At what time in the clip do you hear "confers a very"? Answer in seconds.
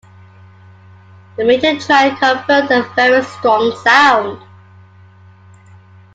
2.17-3.23